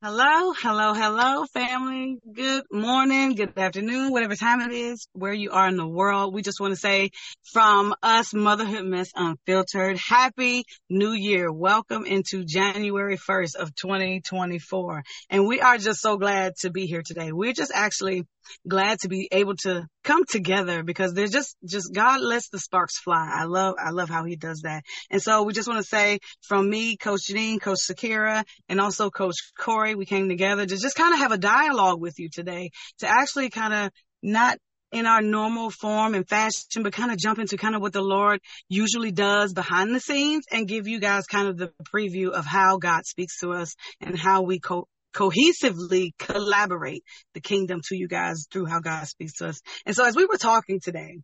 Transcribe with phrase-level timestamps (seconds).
[0.00, 2.20] Hello, hello, hello, family.
[2.32, 6.32] Good morning, good afternoon, whatever time it is, where you are in the world.
[6.32, 7.10] We just want to say
[7.52, 11.50] from us, Motherhood Mess Unfiltered, Happy New Year.
[11.50, 15.02] Welcome into January 1st of 2024.
[15.30, 17.32] And we are just so glad to be here today.
[17.32, 18.24] We're just actually
[18.68, 22.98] glad to be able to come together because there's just, just God lets the sparks
[22.98, 23.30] fly.
[23.30, 24.82] I love, I love how he does that.
[25.10, 29.10] And so we just want to say from me, Coach Janine, Coach Sakira, and also
[29.10, 32.70] Coach Corey, we came together to just kind of have a dialogue with you today
[33.00, 33.90] to actually kind of
[34.22, 34.56] not
[34.92, 38.00] in our normal form and fashion, but kind of jump into kind of what the
[38.00, 42.46] Lord usually does behind the scenes and give you guys kind of the preview of
[42.46, 47.02] how God speaks to us and how we co- cohesively collaborate
[47.34, 49.60] the kingdom to you guys through how God speaks to us.
[49.86, 51.18] And so as we were talking today,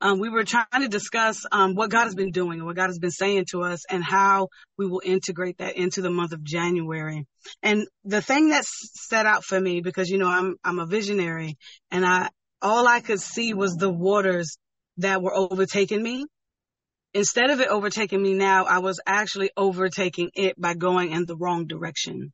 [0.00, 2.88] um, we were trying to discuss um, what God has been doing and what God
[2.88, 6.44] has been saying to us and how we will integrate that into the month of
[6.44, 7.26] January.
[7.62, 11.56] And the thing that set out for me, because you know I'm I'm a visionary,
[11.90, 12.28] and I
[12.60, 14.58] all I could see was the waters
[14.98, 16.26] that were overtaking me.
[17.16, 21.34] Instead of it overtaking me now, I was actually overtaking it by going in the
[21.34, 22.30] wrong direction.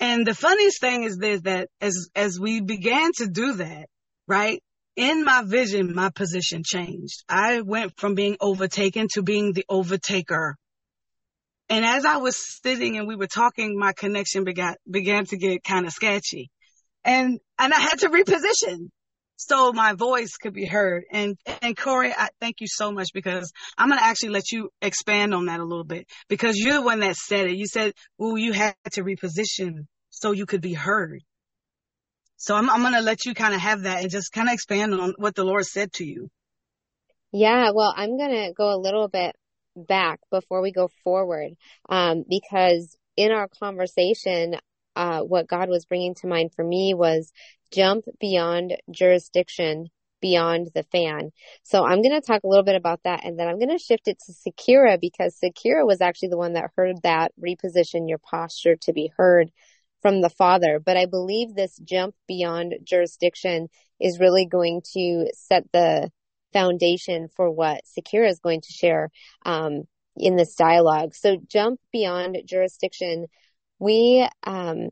[0.00, 3.90] And the funniest thing is this, that as, as we began to do that,
[4.26, 4.62] right?
[4.96, 7.22] In my vision, my position changed.
[7.28, 10.54] I went from being overtaken to being the overtaker.
[11.68, 15.64] And as I was sitting and we were talking, my connection began, began to get
[15.64, 16.50] kind of sketchy.
[17.04, 18.88] And, and I had to reposition
[19.48, 21.04] so my voice could be heard.
[21.10, 24.70] And, and Corey, I thank you so much because I'm going to actually let you
[24.80, 27.56] expand on that a little bit because you're the one that said it.
[27.56, 31.20] You said, well, you had to reposition so you could be heard.
[32.36, 34.54] So I'm, I'm going to let you kind of have that and just kind of
[34.54, 36.28] expand on what the Lord said to you.
[37.32, 39.34] Yeah, well, I'm going to go a little bit
[39.76, 41.52] back before we go forward,
[41.88, 44.56] um, because in our conversation,
[44.96, 47.32] uh, what God was bringing to mind for me was
[47.72, 49.88] jump beyond jurisdiction,
[50.20, 51.30] beyond the fan.
[51.62, 53.78] So I'm going to talk a little bit about that and then I'm going to
[53.78, 58.18] shift it to Sakira because Sakira was actually the one that heard that reposition your
[58.18, 59.50] posture to be heard
[60.00, 60.80] from the father.
[60.84, 63.68] But I believe this jump beyond jurisdiction
[64.00, 66.10] is really going to set the
[66.52, 69.10] foundation for what Sakira is going to share
[69.46, 69.84] um,
[70.16, 71.14] in this dialogue.
[71.14, 73.26] So jump beyond jurisdiction.
[73.78, 74.90] We um,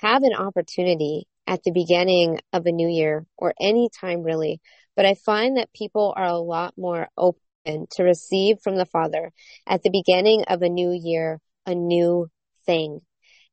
[0.00, 4.60] have an opportunity at the beginning of a new year or any time really.
[4.94, 9.32] But I find that people are a lot more open to receive from the Father
[9.66, 12.28] at the beginning of a new year, a new
[12.66, 13.00] thing.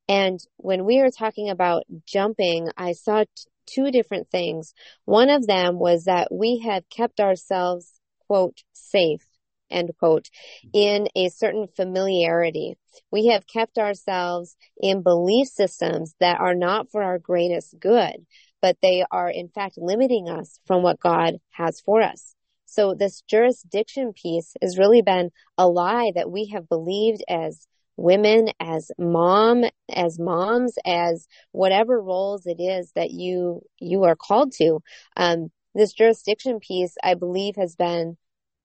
[0.07, 3.28] And when we were talking about jumping, I saw t-
[3.66, 4.74] two different things.
[5.06, 9.25] One of them was that we have kept ourselves, quote, safe
[9.70, 10.30] end quote,
[10.74, 12.78] in a certain familiarity.
[13.12, 18.26] We have kept ourselves in belief systems that are not for our greatest good,
[18.62, 22.36] but they are in fact limiting us from what God has for us.
[22.66, 28.50] So this jurisdiction piece has really been a lie that we have believed as women,
[28.60, 34.80] as mom, as moms, as whatever roles it is that you, you are called to.
[35.16, 38.18] Um, this jurisdiction piece, I believe has been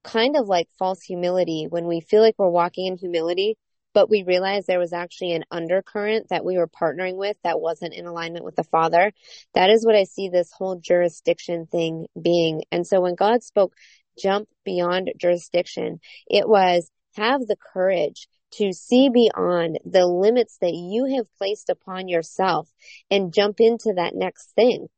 [0.04, 3.56] kind of like false humility when we feel like we're walking in humility,
[3.94, 7.94] but we realize there was actually an undercurrent that we were partnering with that wasn't
[7.94, 9.12] in alignment with the Father.
[9.54, 12.62] That is what I see this whole jurisdiction thing being.
[12.72, 13.74] And so when God spoke,
[14.18, 21.16] jump beyond jurisdiction, it was have the courage to see beyond the limits that you
[21.16, 22.70] have placed upon yourself
[23.10, 24.88] and jump into that next thing.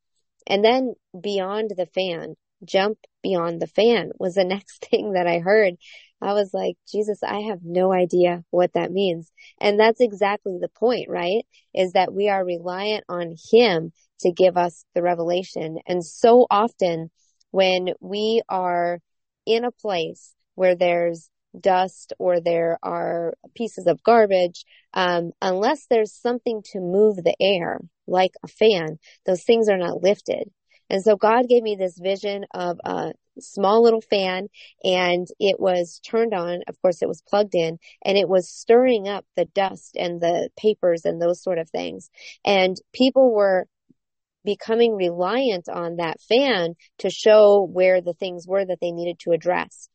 [0.47, 5.39] And then beyond the fan, jump beyond the fan was the next thing that I
[5.39, 5.75] heard.
[6.21, 9.31] I was like, Jesus, I have no idea what that means.
[9.59, 11.45] And that's exactly the point, right?
[11.73, 15.77] Is that we are reliant on Him to give us the revelation.
[15.87, 17.11] And so often
[17.51, 18.99] when we are
[19.45, 26.13] in a place where there's dust or there are pieces of garbage, um, unless there's
[26.13, 30.49] something to move the air, like a fan, those things are not lifted.
[30.89, 34.47] And so God gave me this vision of a small little fan
[34.83, 36.61] and it was turned on.
[36.67, 40.49] Of course, it was plugged in and it was stirring up the dust and the
[40.57, 42.09] papers and those sort of things.
[42.45, 43.67] And people were
[44.43, 49.31] becoming reliant on that fan to show where the things were that they needed to
[49.31, 49.89] address.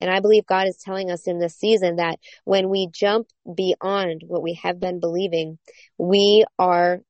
[0.00, 4.22] And I believe God is telling us in this season that when we jump beyond
[4.26, 5.58] what we have been believing,
[5.96, 7.00] we are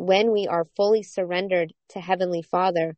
[0.00, 2.96] when we are fully surrendered to Heavenly Father,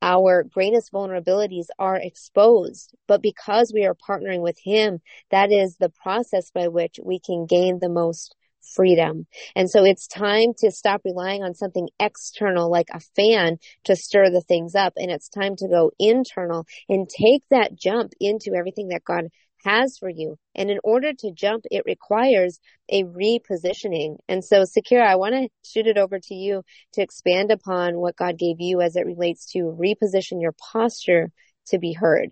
[0.00, 2.94] our greatest vulnerabilities are exposed.
[3.06, 5.00] But because we are partnering with Him,
[5.30, 8.34] that is the process by which we can gain the most
[8.74, 9.26] freedom.
[9.54, 14.30] And so it's time to stop relying on something external like a fan to stir
[14.30, 14.94] the things up.
[14.96, 19.28] And it's time to go internal and take that jump into everything that God
[19.68, 20.36] has for you.
[20.54, 24.16] And in order to jump, it requires a repositioning.
[24.28, 26.62] And so, Sakira, I want to shoot it over to you
[26.94, 31.30] to expand upon what God gave you as it relates to reposition your posture
[31.68, 32.30] to be heard.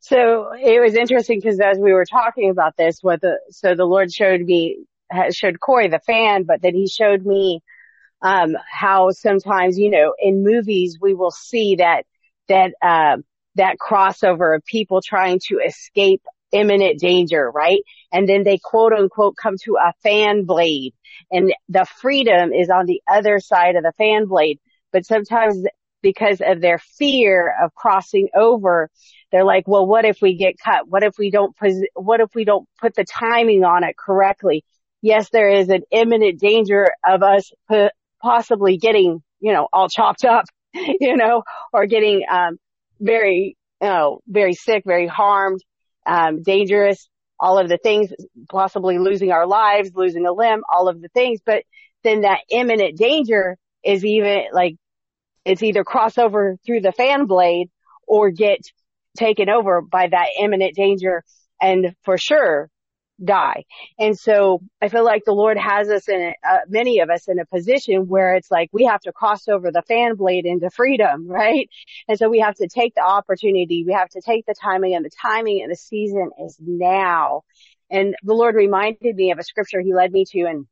[0.00, 3.84] So it was interesting because as we were talking about this, what the, so the
[3.84, 4.86] Lord showed me,
[5.30, 7.62] showed Corey the fan, but then he showed me,
[8.22, 12.04] um, how sometimes, you know, in movies we will see that,
[12.48, 13.24] that, um,
[13.56, 16.22] that crossover of people trying to escape
[16.52, 17.80] imminent danger, right?
[18.12, 20.94] And then they quote unquote come to a fan blade
[21.30, 24.58] and the freedom is on the other side of the fan blade.
[24.92, 25.64] But sometimes
[26.02, 28.90] because of their fear of crossing over,
[29.32, 30.88] they're like, well, what if we get cut?
[30.88, 31.54] What if we don't,
[31.94, 34.64] what if we don't put the timing on it correctly?
[35.02, 37.50] Yes, there is an imminent danger of us
[38.22, 40.44] possibly getting, you know, all chopped up,
[40.74, 41.42] you know,
[41.72, 42.58] or getting, um,
[43.00, 45.60] very, you know, very sick, very harmed,
[46.06, 47.08] um, dangerous,
[47.38, 48.10] all of the things,
[48.48, 51.40] possibly losing our lives, losing a limb, all of the things.
[51.44, 51.64] But
[52.02, 54.76] then that imminent danger is even like,
[55.44, 57.68] it's either cross over through the fan blade
[58.06, 58.60] or get
[59.16, 61.24] taken over by that imminent danger
[61.60, 62.68] and for sure
[63.22, 63.64] die.
[63.98, 67.28] And so I feel like the Lord has us in a, uh, many of us
[67.28, 70.70] in a position where it's like we have to cross over the fan blade into
[70.70, 71.68] freedom, right?
[72.08, 73.84] And so we have to take the opportunity.
[73.86, 77.42] We have to take the timing and the timing and the season is now.
[77.90, 80.66] And the Lord reminded me of a scripture he led me to in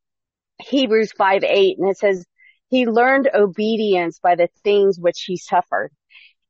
[0.59, 2.27] Hebrews 5, 8 and it says,
[2.69, 5.91] he learned obedience by the things which he suffered.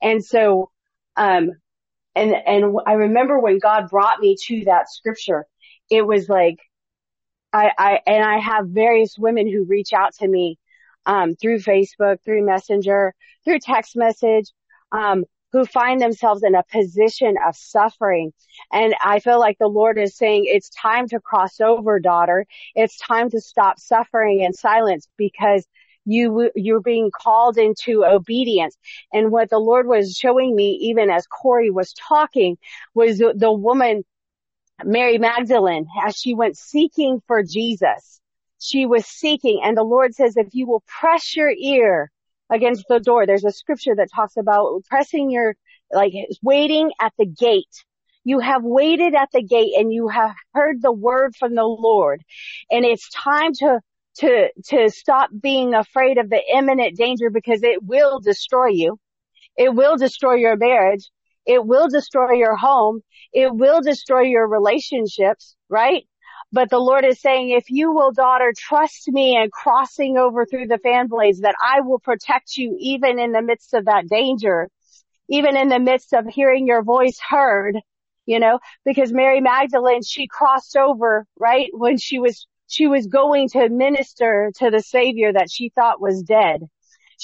[0.00, 0.70] And so,
[1.16, 1.50] um,
[2.14, 5.46] and, and I remember when God brought me to that scripture,
[5.90, 6.58] it was like,
[7.52, 10.58] I, I, and I have various women who reach out to me,
[11.06, 13.14] um, through Facebook, through Messenger,
[13.44, 14.50] through text message,
[14.90, 18.32] um, who find themselves in a position of suffering.
[18.72, 22.44] And I feel like the Lord is saying, it's time to cross over, daughter.
[22.74, 25.64] It's time to stop suffering in silence because
[26.04, 28.76] you, you're being called into obedience.
[29.12, 32.58] And what the Lord was showing me, even as Corey was talking,
[32.94, 34.04] was the, the woman
[34.82, 38.20] Mary Magdalene, as she went seeking for Jesus,
[38.60, 42.10] she was seeking and the Lord says, if you will press your ear
[42.50, 45.54] against the door, there's a scripture that talks about pressing your,
[45.92, 46.12] like
[46.42, 47.84] waiting at the gate.
[48.24, 52.22] You have waited at the gate and you have heard the word from the Lord
[52.70, 53.80] and it's time to
[54.16, 58.98] to, to stop being afraid of the imminent danger because it will destroy you.
[59.56, 61.10] It will destroy your marriage.
[61.46, 63.02] It will destroy your home.
[63.32, 66.04] It will destroy your relationships, right?
[66.52, 70.68] But the Lord is saying, if you will, daughter, trust me and crossing over through
[70.68, 74.68] the fan blades, that I will protect you even in the midst of that danger,
[75.28, 77.76] even in the midst of hearing your voice heard,
[78.24, 81.70] you know, because Mary Magdalene, she crossed over, right?
[81.72, 86.22] When she was, she was going to minister to the savior that she thought was
[86.22, 86.62] dead.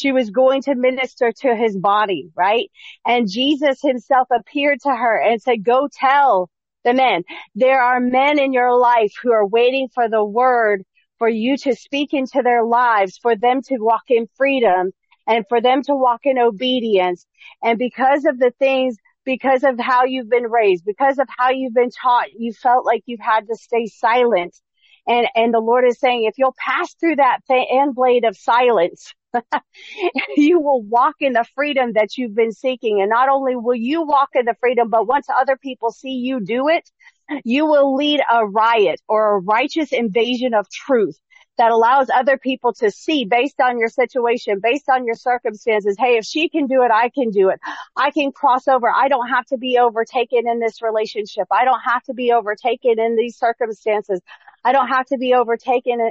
[0.01, 2.71] She was going to minister to his body, right?
[3.05, 6.49] And Jesus himself appeared to her and said, go tell
[6.85, 7.25] the men.
[7.55, 10.85] There are men in your life who are waiting for the word
[11.19, 14.93] for you to speak into their lives, for them to walk in freedom
[15.27, 17.27] and for them to walk in obedience.
[17.63, 18.97] And because of the things,
[19.27, 23.03] because of how you've been raised, because of how you've been taught, you felt like
[23.05, 24.57] you've had to stay silent.
[25.07, 29.13] And, and the Lord is saying, if you'll pass through that fan blade of silence,
[30.37, 33.01] you will walk in the freedom that you've been seeking.
[33.01, 36.41] And not only will you walk in the freedom, but once other people see you
[36.41, 36.89] do it,
[37.45, 41.19] you will lead a riot or a righteous invasion of truth
[41.59, 45.95] that allows other people to see based on your situation, based on your circumstances.
[45.99, 47.61] Hey, if she can do it, I can do it.
[47.95, 48.89] I can cross over.
[48.89, 51.47] I don't have to be overtaken in this relationship.
[51.51, 54.23] I don't have to be overtaken in these circumstances.
[54.65, 56.11] I don't have to be overtaken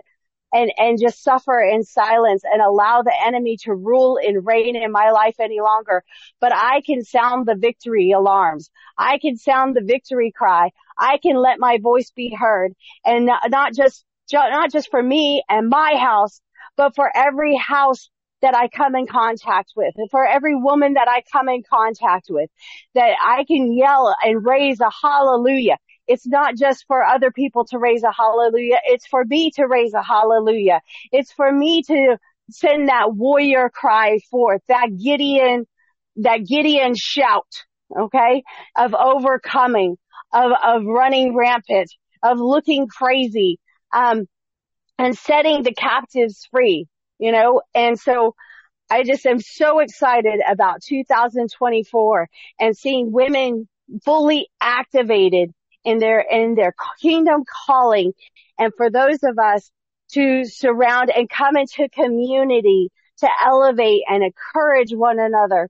[0.51, 4.91] and, and just suffer in silence and allow the enemy to rule and reign in
[4.91, 6.03] my life any longer.
[6.39, 8.69] But I can sound the victory alarms.
[8.97, 10.71] I can sound the victory cry.
[10.97, 12.73] I can let my voice be heard
[13.05, 14.03] and not just,
[14.33, 16.41] not just for me and my house,
[16.75, 18.09] but for every house
[18.41, 22.49] that I come in contact with, for every woman that I come in contact with,
[22.95, 25.77] that I can yell and raise a hallelujah.
[26.09, 28.79] It's not just for other people to raise a hallelujah.
[28.83, 30.81] It's for me to raise a hallelujah.
[31.11, 32.17] It's for me to
[32.49, 35.67] send that warrior cry forth, that Gideon,
[36.15, 37.45] that Gideon shout,
[37.95, 38.41] okay,
[38.75, 39.97] of overcoming,
[40.33, 41.91] of, of running rampant,
[42.23, 43.59] of looking crazy,
[43.93, 44.25] um,
[44.97, 46.87] and setting the captives free,
[47.19, 48.33] you know, and so
[48.89, 52.27] I just am so excited about 2024
[52.59, 53.67] and seeing women
[54.03, 55.51] fully activated
[55.83, 58.13] in their, in their kingdom calling.
[58.57, 59.71] And for those of us
[60.11, 65.69] to surround and come into community to elevate and encourage one another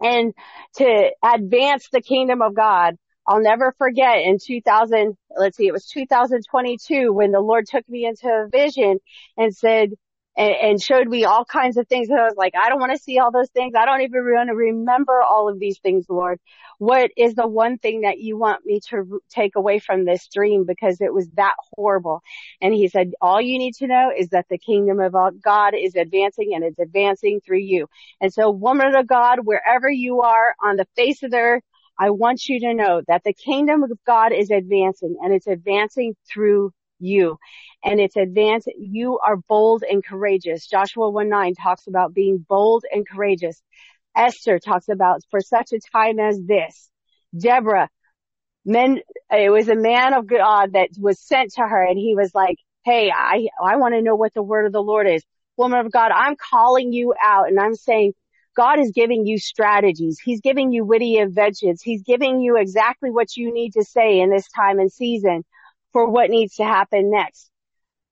[0.00, 0.34] and
[0.76, 2.96] to advance the kingdom of God.
[3.26, 8.04] I'll never forget in 2000, let's see, it was 2022 when the Lord took me
[8.04, 8.98] into a vision
[9.38, 9.90] and said,
[10.36, 12.08] and, and showed me all kinds of things.
[12.08, 13.74] And I was like, I don't want to see all those things.
[13.76, 16.40] I don't even want to remember all of these things, Lord.
[16.78, 20.64] What is the one thing that you want me to take away from this dream?
[20.66, 22.22] Because it was that horrible.
[22.60, 25.94] And he said, all you need to know is that the kingdom of God is
[25.94, 27.86] advancing and it's advancing through you.
[28.20, 31.62] And so woman of God, wherever you are on the face of the earth,
[31.98, 36.16] I want you to know that the kingdom of God is advancing and it's advancing
[36.28, 37.38] through you.
[37.84, 38.68] And it's advanced.
[38.78, 40.66] You are bold and courageous.
[40.66, 43.60] Joshua 1 9 talks about being bold and courageous.
[44.16, 46.90] Esther talks about for such a time as this.
[47.36, 47.88] Deborah,
[48.64, 52.30] men, it was a man of God that was sent to her and he was
[52.34, 55.22] like, Hey, I, I want to know what the word of the Lord is.
[55.56, 58.12] Woman of God, I'm calling you out and I'm saying,
[58.56, 60.20] God is giving you strategies.
[60.22, 61.82] He's giving you witty inventions.
[61.82, 65.44] He's giving you exactly what you need to say in this time and season
[65.94, 67.50] for what needs to happen next.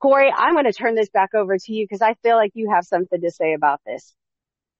[0.00, 2.70] Corey, I'm going to turn this back over to you because I feel like you
[2.70, 4.14] have something to say about this.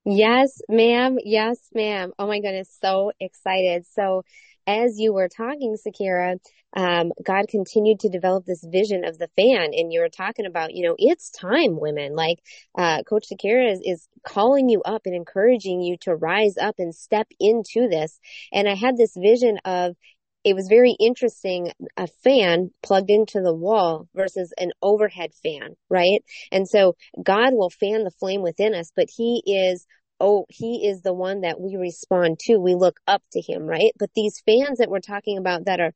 [0.05, 1.19] Yes, ma'am.
[1.23, 2.13] Yes, ma'am.
[2.19, 2.75] Oh my goodness.
[2.81, 3.85] So excited.
[3.93, 4.23] So
[4.67, 6.39] as you were talking, Sakira,
[6.75, 9.73] um, God continued to develop this vision of the fan.
[9.75, 12.15] And you were talking about, you know, it's time, women.
[12.15, 12.39] Like,
[12.77, 16.95] uh, Coach Sakira is, is calling you up and encouraging you to rise up and
[16.95, 18.19] step into this.
[18.53, 19.97] And I had this vision of
[20.45, 26.23] it was very interesting a fan plugged into the wall versus an overhead fan, right?
[26.51, 29.87] And so God will fan the flame within us, but he is
[30.21, 32.57] oh, he is the one that we respond to.
[32.57, 33.91] We look up to him, right?
[33.99, 35.93] But these fans that we're talking about that are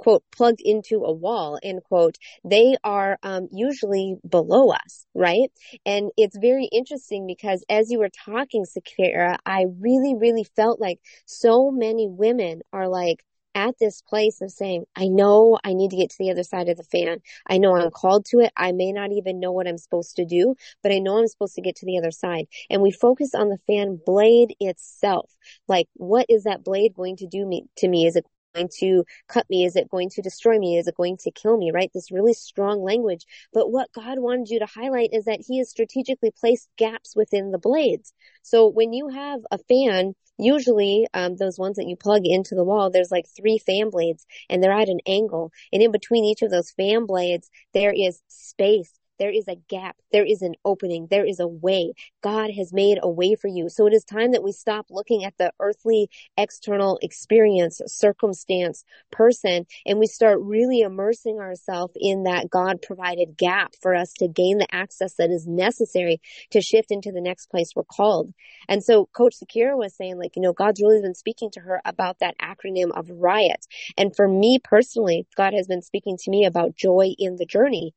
[0.00, 5.52] quote plugged into a wall end quote they are um, usually below us right
[5.84, 10.98] and it's very interesting because as you were talking sakira i really really felt like
[11.26, 13.22] so many women are like
[13.54, 16.68] at this place of saying, I know I need to get to the other side
[16.68, 17.18] of the fan.
[17.48, 18.52] I know I'm called to it.
[18.56, 21.54] I may not even know what I'm supposed to do, but I know I'm supposed
[21.56, 22.46] to get to the other side.
[22.68, 25.30] And we focus on the fan blade itself.
[25.68, 28.06] Like, what is that blade going to do me, to me?
[28.06, 29.64] Is it going to cut me?
[29.64, 30.78] Is it going to destroy me?
[30.78, 31.70] Is it going to kill me?
[31.72, 31.90] Right?
[31.92, 33.24] This really strong language.
[33.52, 37.50] But what God wanted you to highlight is that He has strategically placed gaps within
[37.50, 38.12] the blades.
[38.42, 42.64] So when you have a fan, usually um, those ones that you plug into the
[42.64, 45.52] wall, there's like three fan blades and they're at an angle.
[45.72, 49.96] And in between each of those fan blades, there is space there is a gap.
[50.12, 51.06] There is an opening.
[51.10, 51.92] There is a way.
[52.22, 53.68] God has made a way for you.
[53.68, 56.08] So it is time that we stop looking at the earthly
[56.38, 63.74] external experience, circumstance, person, and we start really immersing ourselves in that God provided gap
[63.82, 67.72] for us to gain the access that is necessary to shift into the next place
[67.76, 68.32] we're called.
[68.68, 71.82] And so Coach Sakira was saying like, you know, God's really been speaking to her
[71.84, 73.66] about that acronym of riot.
[73.98, 77.92] And for me personally, God has been speaking to me about joy in the journey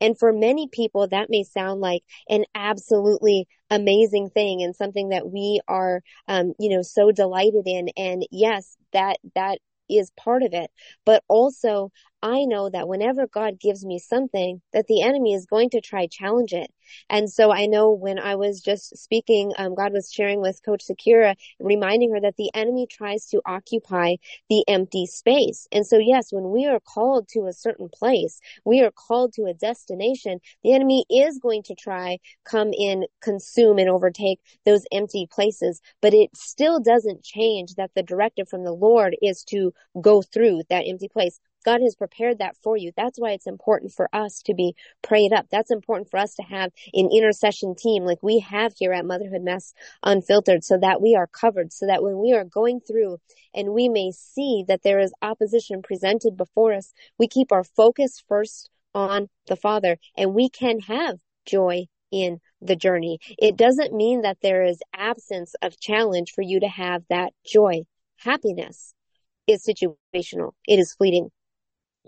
[0.00, 5.30] and for many people, that may sound like an absolutely amazing thing and something that
[5.30, 7.88] we are, um, you know, so delighted in.
[7.96, 9.58] And yes, that, that
[9.90, 10.70] is part of it.
[11.04, 11.90] But also,
[12.22, 16.08] I know that whenever God gives me something, that the enemy is going to try
[16.08, 16.72] challenge it.
[17.08, 20.84] And so I know when I was just speaking, um, God was sharing with Coach
[20.88, 24.16] Sakira, reminding her that the enemy tries to occupy
[24.48, 25.68] the empty space.
[25.70, 29.44] And so yes, when we are called to a certain place, we are called to
[29.44, 35.28] a destination, the enemy is going to try come in, consume and overtake those empty
[35.30, 35.80] places.
[36.00, 40.62] But it still doesn't change that the directive from the Lord is to go through
[40.68, 41.38] that empty place.
[41.68, 42.92] God has prepared that for you.
[42.96, 45.48] That's why it's important for us to be prayed up.
[45.50, 49.42] That's important for us to have an intercession team like we have here at Motherhood
[49.42, 53.18] Mess Unfiltered so that we are covered, so that when we are going through
[53.54, 58.24] and we may see that there is opposition presented before us, we keep our focus
[58.26, 63.18] first on the Father and we can have joy in the journey.
[63.36, 67.82] It doesn't mean that there is absence of challenge for you to have that joy.
[68.16, 68.94] Happiness
[69.46, 70.52] is situational.
[70.66, 71.28] It is fleeting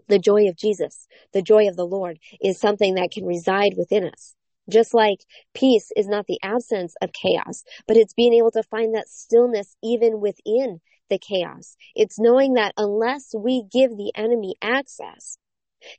[0.09, 4.05] the joy of Jesus, the joy of the Lord is something that can reside within
[4.05, 4.35] us.
[4.69, 8.95] Just like peace is not the absence of chaos, but it's being able to find
[8.95, 11.77] that stillness even within the chaos.
[11.95, 15.39] It's knowing that unless we give the enemy access,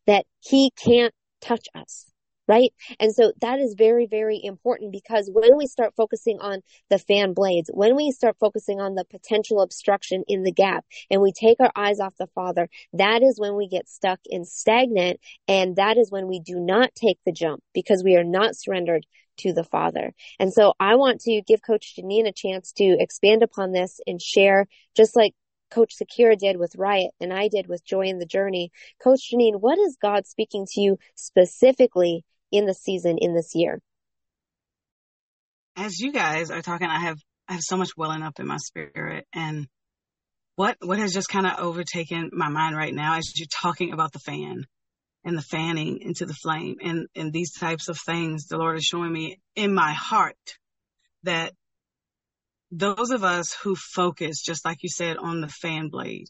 [0.07, 2.10] that he can't touch us
[2.47, 2.73] right?
[2.99, 7.33] And so that is very, very important because when we start focusing on the fan
[7.33, 11.59] blades, when we start focusing on the potential obstruction in the gap and we take
[11.59, 15.19] our eyes off the Father, that is when we get stuck and stagnant.
[15.47, 19.05] And that is when we do not take the jump because we are not surrendered
[19.37, 20.13] to the Father.
[20.39, 24.21] And so I want to give Coach Janine a chance to expand upon this and
[24.21, 25.33] share, just like
[25.71, 28.71] Coach Sakira did with Riot and I did with Joy in the Journey.
[29.03, 33.81] Coach Janine, what is God speaking to you specifically in the season in this year?
[35.75, 38.57] As you guys are talking, I have I have so much welling up in my
[38.57, 39.67] spirit and
[40.55, 44.11] what what has just kind of overtaken my mind right now as you're talking about
[44.11, 44.65] the fan
[45.23, 48.83] and the fanning into the flame and and these types of things the lord is
[48.83, 50.57] showing me in my heart
[51.23, 51.53] that
[52.71, 56.27] those of us who focus just like you said on the fan blade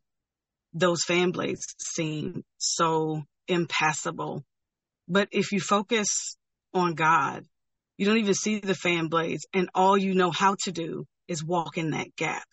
[0.74, 4.44] those fan blades seem so impassable
[5.08, 6.38] but if you focus
[6.74, 7.44] on God,
[7.98, 11.44] you don't even see the fan blades and all you know how to do is
[11.44, 12.48] walk in that gap.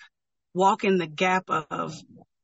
[0.55, 1.95] Walk in the gap of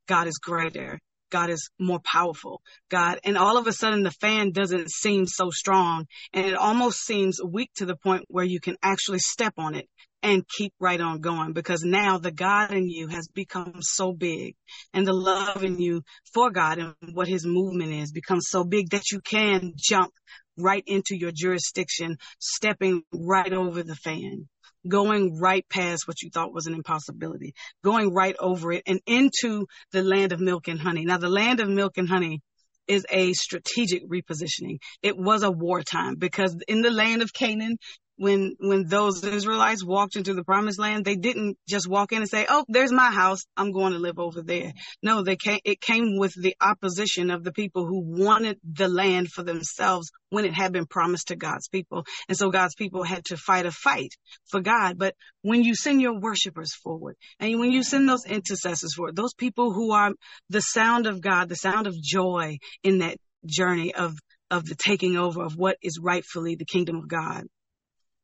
[0.07, 1.01] God is greater.
[1.35, 2.63] God is more powerful.
[2.89, 7.01] God, and all of a sudden the fan doesn't seem so strong and it almost
[7.01, 9.89] seems weak to the point where you can actually step on it
[10.23, 14.55] and keep right on going because now the God in you has become so big
[14.93, 18.91] and the love in you for God and what his movement is becomes so big
[18.91, 20.13] that you can jump
[20.57, 24.49] right into your jurisdiction, stepping right over the fan,
[24.87, 29.67] going right past what you thought was an impossibility, going right over it and into
[29.93, 31.05] the land of milk and honey.
[31.05, 32.41] Now the land of milk and honey
[32.87, 34.79] is a strategic repositioning.
[35.03, 37.79] It was a wartime because in the land of Canaan,
[38.17, 42.29] when when those Israelites walked into the promised land, they didn't just walk in and
[42.29, 43.45] say, "Oh, there's my house.
[43.57, 47.43] I'm going to live over there." No, they came it came with the opposition of
[47.43, 51.69] the people who wanted the land for themselves when it had been promised to God's
[51.69, 52.05] people.
[52.29, 54.11] And so God's people had to fight a fight
[54.51, 54.97] for God.
[54.99, 59.35] But when you send your worshipers forward and when you send those intercessors forward, those
[59.35, 60.13] people who are
[60.51, 64.15] the sound of God, the sound of joy in that journey of
[64.51, 67.45] of the taking over of what is rightfully the kingdom of God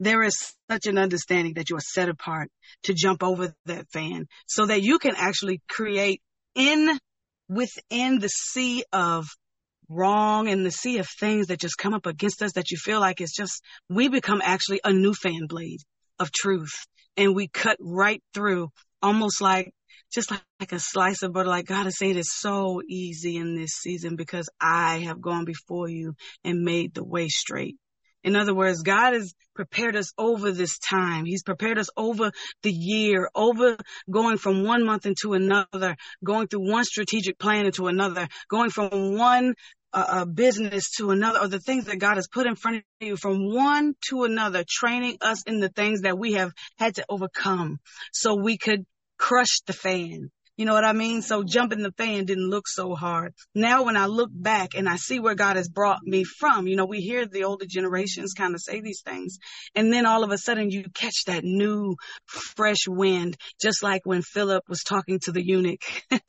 [0.00, 0.34] there is
[0.70, 2.50] such an understanding that you are set apart
[2.84, 6.22] to jump over that fan so that you can actually create
[6.54, 6.98] in
[7.48, 9.26] within the sea of
[9.88, 13.00] wrong and the sea of things that just come up against us that you feel
[13.00, 15.80] like it's just we become actually a new fan blade
[16.18, 16.72] of truth.
[17.16, 18.68] And we cut right through
[19.02, 19.72] almost like
[20.12, 21.48] just like, like a slice of butter.
[21.48, 25.88] Like god is saying it's so easy in this season because i have gone before
[25.88, 27.76] you and made the way straight
[28.22, 31.24] in other words, God has prepared us over this time.
[31.24, 33.76] He's prepared us over the year, over
[34.10, 39.16] going from one month into another, going through one strategic plan into another, going from
[39.16, 39.54] one
[39.92, 43.16] uh, business to another, or the things that God has put in front of you
[43.16, 47.78] from one to another, training us in the things that we have had to overcome
[48.12, 48.84] so we could
[49.18, 51.22] crush the fan you know what I mean?
[51.22, 53.32] So jumping the fan didn't look so hard.
[53.54, 56.76] Now when I look back and I see where God has brought me from, you
[56.76, 59.38] know, we hear the older generations kind of say these things.
[59.74, 61.96] And then all of a sudden you catch that new
[62.26, 65.80] fresh wind, just like when Philip was talking to the eunuch.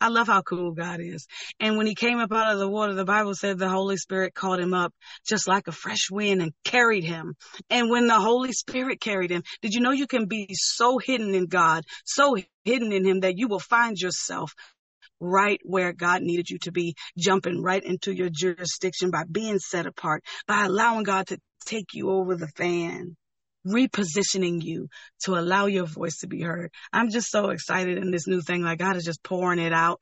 [0.00, 1.26] I love how cool God is.
[1.60, 4.32] And when he came up out of the water, the Bible said the Holy Spirit
[4.32, 4.94] caught him up
[5.28, 7.34] just like a fresh wind and carried him.
[7.68, 11.34] And when the Holy Spirit carried him, did you know you can be so hidden
[11.34, 12.36] in God, so
[12.66, 14.52] hidden in him that you will find yourself
[15.20, 19.86] right where God needed you to be, jumping right into your jurisdiction by being set
[19.86, 23.16] apart, by allowing God to take you over the fan,
[23.66, 24.88] repositioning you
[25.24, 26.70] to allow your voice to be heard.
[26.92, 28.62] I'm just so excited in this new thing.
[28.62, 30.00] Like God is just pouring it out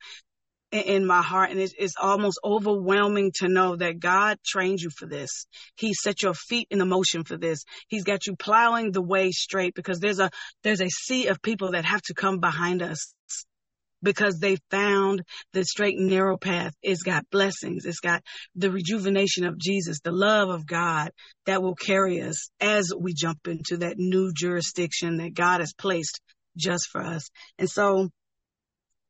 [0.71, 5.45] in my heart and it's, almost overwhelming to know that God trained you for this.
[5.75, 7.63] He set your feet in the motion for this.
[7.87, 10.29] He's got you plowing the way straight because there's a
[10.63, 13.13] there's a sea of people that have to come behind us
[14.03, 15.23] because they found
[15.53, 16.73] the straight and narrow path.
[16.81, 17.85] It's got blessings.
[17.85, 18.21] It's got
[18.55, 21.11] the rejuvenation of Jesus, the love of God
[21.45, 26.21] that will carry us as we jump into that new jurisdiction that God has placed
[26.57, 27.29] just for us.
[27.57, 28.09] And so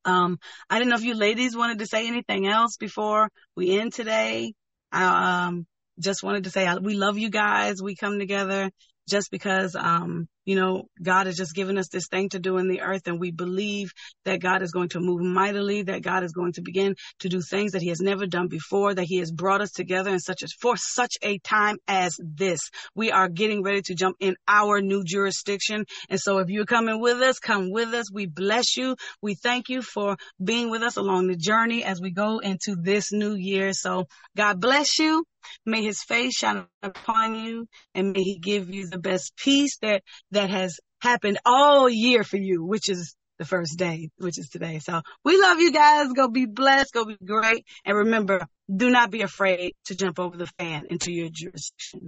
[0.06, 0.40] um,
[0.70, 4.54] I didn't know if you ladies wanted to say anything else before we end today.
[4.92, 5.66] I um,
[6.00, 7.82] just wanted to say we love you guys.
[7.82, 8.72] We come together
[9.08, 12.68] just because, um, you know, God has just given us this thing to do in
[12.68, 13.92] the earth and we believe
[14.26, 17.42] that God is going to move mightily, that God is going to begin to do
[17.42, 20.44] things that he has never done before, that he has brought us together in such
[20.44, 22.60] a, for such a time as this.
[22.96, 25.86] We are getting ready to jump in our new jurisdiction.
[26.10, 28.12] And so if you're coming with us, come with us.
[28.12, 28.96] We bless you.
[29.22, 33.12] We thank you for being with us along the journey as we go into this
[33.12, 33.74] new year.
[33.74, 34.06] So
[34.38, 35.26] God bless you.
[35.66, 40.04] May his face shine upon you and may he give you the best peace that,
[40.32, 44.80] that has happened all year for you, which is the first day, which is today.
[44.80, 46.12] So we love you guys.
[46.14, 46.94] Go be blessed.
[46.94, 47.66] Go be great.
[47.84, 52.08] And remember, do not be afraid to jump over the fan into your jurisdiction.